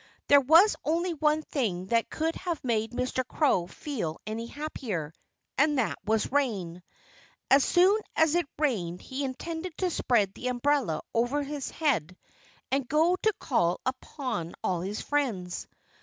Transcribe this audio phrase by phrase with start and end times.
[0.29, 3.23] There was only one thing that could have made Mr.
[3.23, 5.13] Crow feel any happier;
[5.59, 6.81] and that was rain.
[7.51, 12.17] As soon as it rained he intended to spread the umbrella over his head
[12.71, 15.67] and go to call upon all of his friends.